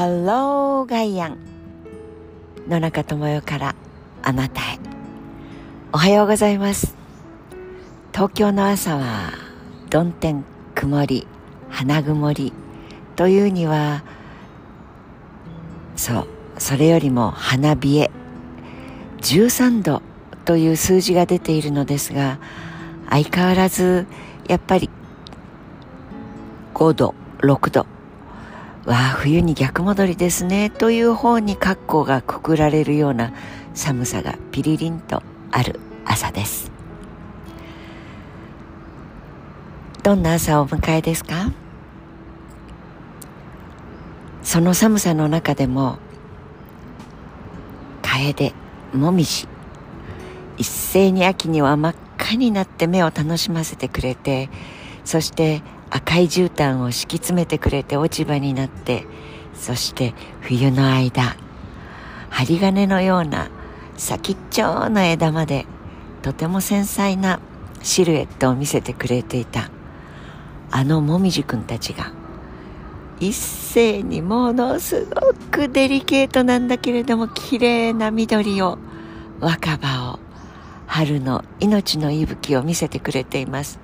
[0.00, 1.36] ハローガイアン
[2.66, 3.74] 野中智代から
[4.22, 4.78] あなたへ。
[5.92, 6.94] おはようございます。
[8.10, 9.30] 東京の朝は
[9.90, 10.42] 曇天
[10.74, 11.26] 曇り
[11.68, 12.54] 花曇り
[13.14, 14.02] というには
[15.96, 18.10] そうそれよりも花冷え。
[19.18, 20.00] 13度
[20.46, 22.38] という数字が出ているのですが
[23.10, 24.06] 相変わらず
[24.48, 24.88] やっぱり
[26.72, 27.99] 5度6度
[28.90, 30.68] わあ冬に逆戻りですね。
[30.68, 33.32] という方に格好がくくられるような
[33.72, 36.72] 寒さがピリリンとある朝です。
[40.02, 41.52] どんな朝をお迎えですか？
[44.42, 46.00] その寒さの中でも
[48.02, 48.52] 楓
[48.92, 49.46] もみじ。
[50.58, 54.50] 一斉に秋には真っ赤になって目を楽しませてくれて
[55.04, 59.06] そして赤い絨毯を敷き詰めてくれて落ち葉になって
[59.54, 61.36] そして冬の間
[62.30, 63.50] 針金のような
[63.96, 65.66] 先っちょの枝まで
[66.22, 67.40] とても繊細な
[67.82, 69.70] シルエットを見せてくれていた。
[70.72, 72.12] あのもみじくんたちが
[73.18, 78.78] 一斉にものすごくデリケートなんだけれども綺麗な緑を
[79.40, 80.20] 若葉を
[80.86, 83.78] 春の命の息吹を見せてくれています。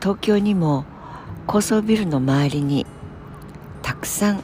[0.00, 0.84] 東京にも
[1.46, 2.86] 高層ビルの周りに
[3.82, 4.42] たくさん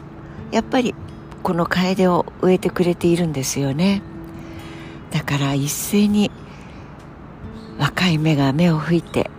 [0.53, 0.95] やっぱり
[1.43, 4.03] この楓を植えてくれているんですよね。
[5.11, 6.31] だから一斉に
[7.79, 9.31] 若い芽が目を吹いて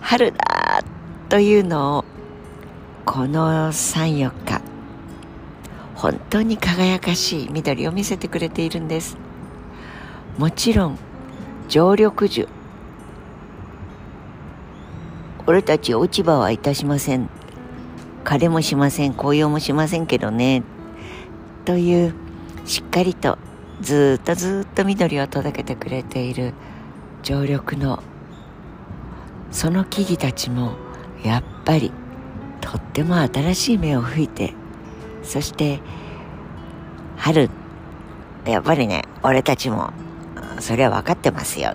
[0.00, 0.82] 春だ
[1.28, 2.04] というのを
[3.04, 4.62] この34日
[5.94, 9.16] 本当に輝かしい緑を見せてくれているんです。
[10.38, 10.98] もちろん
[11.68, 12.48] 常緑樹
[15.46, 17.28] 俺たち落ち葉はいたしません。
[18.24, 19.12] 枯れもしません。
[19.14, 20.62] 紅葉もしませんけどね。
[21.64, 22.14] という
[22.64, 23.38] しっかりと
[23.80, 26.54] ずっとずっと緑を届けてくれている
[27.22, 28.02] 常緑の
[29.50, 30.76] その木々たちも
[31.22, 31.92] やっぱり
[32.60, 34.54] とっても新しい芽を吹いて。
[35.22, 35.80] そして
[37.16, 37.48] 春
[38.44, 39.90] やっぱりね俺たちも
[40.60, 41.74] それは分かってますよ。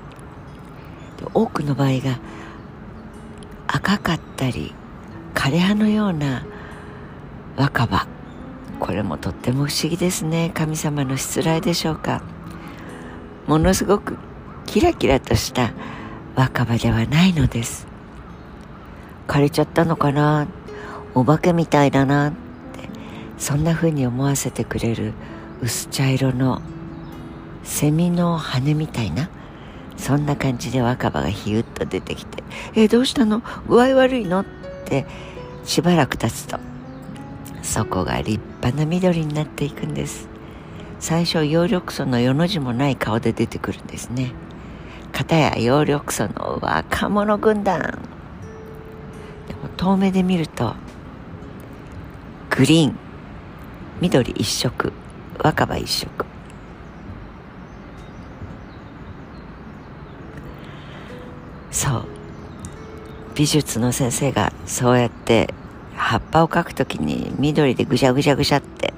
[1.34, 2.19] 多くの場合が
[3.72, 4.74] 赤かったり
[5.35, 6.44] 枯葉のような
[7.56, 8.07] 若葉。
[8.80, 10.52] これもとっても不思議ですね。
[10.56, 12.24] 神様のしつらいでしょうか。
[13.46, 14.18] ものすごく
[14.66, 15.74] キラキラとした
[16.35, 17.85] 若葉ではないのです。
[19.28, 20.47] 枯れちゃったのかな。
[21.13, 22.29] お化けみたいだな。
[22.29, 22.38] って
[23.38, 25.13] そんな風に思わせてくれる
[25.62, 26.62] 薄茶色の
[27.63, 29.29] セミの羽みたいな。
[30.00, 32.42] そんな感じで若葉がヒュッと出てきて
[32.74, 33.44] 「えどうしたの？
[33.68, 34.46] 具合悪いの?」っ
[34.86, 35.06] て
[35.66, 36.58] しばらく経つと
[37.62, 40.28] そこが立派な緑になっていくんです。
[41.00, 44.32] 最初葉緑素の世の字もない顔で出てくるんですね。
[45.12, 47.80] 片や葉緑素の若者軍団。
[49.48, 50.76] でも遠目で見ると
[52.50, 52.98] グリーン。
[54.02, 54.92] 緑一色。
[55.44, 56.26] 若葉一色。
[61.79, 62.06] そう。
[63.35, 65.53] 美術の先生がそうやって
[65.95, 68.94] 葉っぱを描くときに緑でぐしゃぐしゃぐしゃって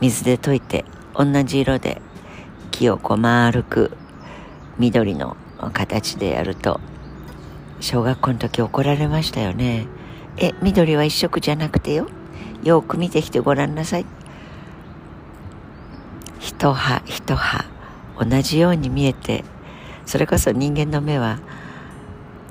[0.00, 2.00] 水で溶いて同じ色で
[2.70, 3.94] 木をこう丸く
[4.78, 5.36] 緑の
[5.74, 6.80] 形でやると
[7.80, 9.86] 小学校の時怒られましたよね。
[10.38, 12.08] え緑は一色じゃなくてよ。
[12.64, 14.06] よく見てきてごらんなさい。
[16.40, 17.66] 一葉一葉
[18.18, 19.44] 同じように見えて
[20.06, 21.38] それこそ人間の目は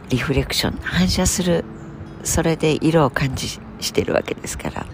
[0.09, 1.63] リフレクション反射する
[2.23, 3.47] それで色を感じ
[3.79, 4.85] してるわけですから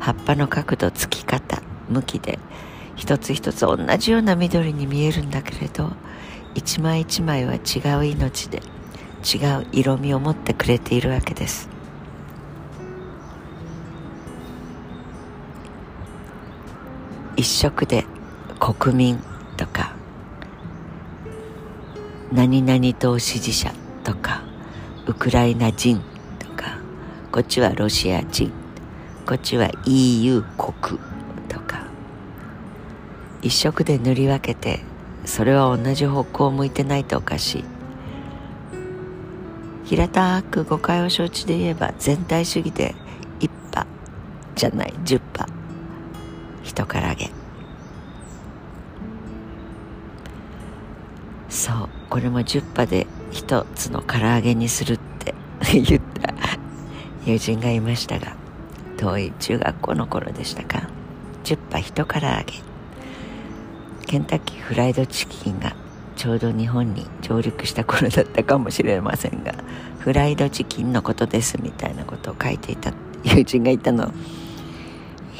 [0.00, 2.38] 葉っぱの角度つき方向きで
[2.96, 5.92] 一つ一つ同じような緑に見えるんだけれど
[6.54, 7.58] 一枚一枚は違
[7.98, 8.62] う命で
[9.22, 11.68] 違う色味を持ってくれているわけです。
[17.36, 18.06] 一色で
[18.58, 19.18] 国民
[19.58, 19.94] とか
[22.32, 23.72] 何々党支持者
[24.04, 24.42] とか
[25.06, 26.00] ウクライナ人
[26.38, 26.78] とか
[27.30, 28.52] こっちはロシア人
[29.24, 30.98] こっちは EU 国
[31.48, 31.86] とか
[33.40, 34.80] 一色で塗り分けて
[35.24, 37.64] それは同じ方向を向いてないとおかしい。
[39.84, 42.94] 平たく誤解を承知で言えば全体主義で
[43.38, 43.86] 一派
[44.56, 45.52] じゃない十派。
[46.62, 47.30] 人からげ。
[51.48, 53.06] そうこれも10羽で
[53.36, 55.34] 一つの唐揚げにするって
[55.72, 56.34] 言った。
[57.26, 58.36] 友人がいましたが
[58.96, 60.88] 遠い中学校の頃でしたか。
[61.44, 62.54] 10羽一から揚げ。
[64.06, 65.74] ケンタッキーフライドチキンが
[66.14, 69.54] ちょうど日本に上陸した頃だったかもしれませんが
[69.98, 72.92] フライドチキンのことですみたいなことを書いていた
[73.24, 74.12] 友人がいたの、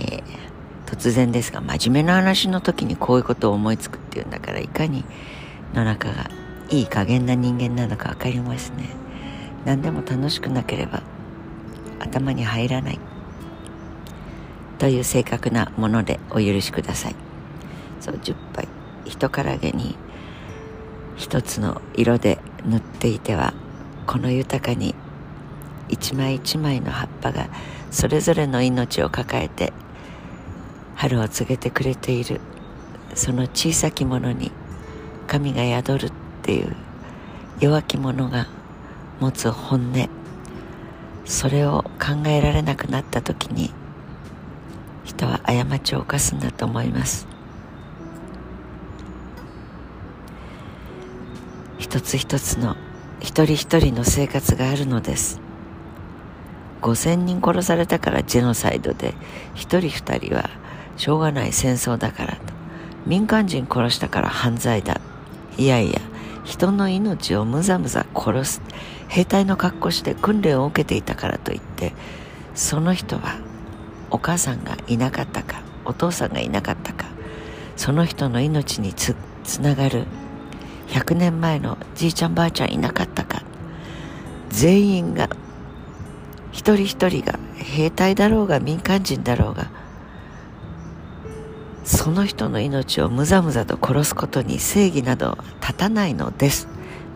[0.00, 0.22] えー、
[0.86, 5.04] 突然ですが真面目な話の時にこういうことを思いつくっていうんだからいかに
[5.72, 6.28] 野中が
[6.70, 8.88] いい加減な人間なのか分かりますね
[9.64, 11.02] 何でも楽しくなければ
[11.98, 12.98] 頭に入らない。
[14.78, 17.14] という正確なものでお許しください。
[18.00, 18.68] そう10杯。
[19.04, 19.96] 人からげに
[21.16, 23.54] 一つの色で塗っていては
[24.06, 24.94] この豊かに
[25.88, 27.48] 一枚一枚の葉っぱが
[27.90, 29.72] それぞれの命を抱えて
[30.96, 32.40] 春を告げてくれている
[33.14, 34.50] その小さきものに
[35.26, 36.12] 神が宿る
[36.46, 36.76] っていう
[37.58, 38.46] 弱き者が
[39.18, 40.08] 持つ本音。
[41.24, 43.72] それを考えられなくなった時に
[45.04, 47.26] 人は過ちを犯すんだと思います。
[51.78, 52.76] 一つ一つの
[53.18, 55.40] 一人一人の生活があるのです。
[56.80, 59.14] 5000人殺されたからジェノサイドで
[59.56, 60.48] 一人二人は
[60.96, 62.38] しょうがない戦争だからと。
[63.04, 65.00] 民間人殺したから犯罪だ。
[65.58, 66.00] いやいや
[66.46, 68.62] 人の命をむざむざ殺す
[69.08, 71.92] 兵隊の格好して訓練を受けていたからといって
[72.54, 73.36] その人は
[74.10, 77.06] お母さんがいなかったかお父さんがいなかったか
[77.76, 80.06] その人の命につつながる
[80.88, 83.42] 100年前のじいちゃんばあちゃんいなかったか
[84.48, 85.28] 全員が
[86.52, 89.68] 一人一人が兵隊だろうが民間人だろうが
[91.86, 96.66] その人の命をむざむざと殺すことに正義など立たないのです。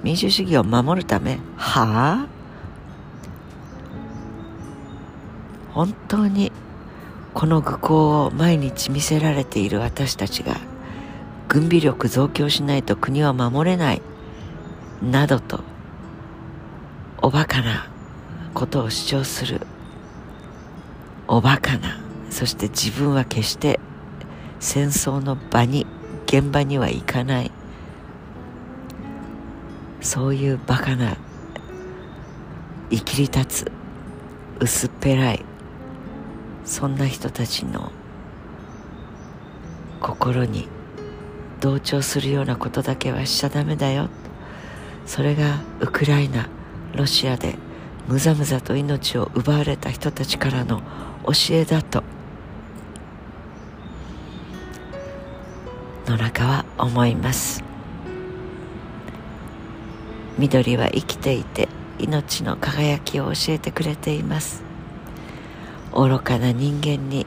[0.05, 1.41] 民主主義を守るため。
[1.57, 2.27] はあ？
[5.73, 6.53] 本当に
[7.35, 10.57] この愚行を毎日見せられている私たちが
[11.49, 14.03] 軍備力増強しないと国は守れない。
[15.03, 15.65] などと
[17.21, 17.89] おバカな
[18.55, 19.61] ことを主張する。
[21.27, 21.99] おバカな。
[22.31, 23.81] そして自分は決して
[24.61, 25.87] 戦争の場に
[26.27, 27.51] 現場には行かない。
[30.01, 31.17] そういうバカな
[32.91, 33.73] 生きり立つ
[34.59, 35.45] 薄っぺらい
[36.65, 37.93] そんな人たちの
[40.01, 40.69] 心に
[41.61, 44.09] 同調するようなことだけはしちゃダメだよ。
[45.05, 46.49] それがウクライナ
[46.95, 47.57] ロシアで
[48.09, 50.81] むざむざと命を奪われた人たちからの
[51.27, 52.03] 教えだと。
[56.11, 57.62] 野中は思います。
[60.39, 61.69] 緑は生きていて
[62.01, 64.65] 命の輝きを教えてくれています。
[65.95, 67.27] 愚かな人間に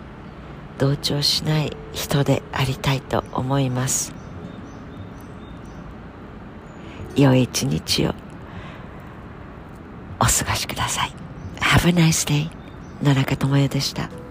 [0.80, 4.14] 同調しない人でありたいと思います。
[7.16, 8.16] 良い一日を
[10.20, 11.14] お過ごしください。
[11.62, 12.50] Have a nice day
[13.02, 14.23] 野中智也でした。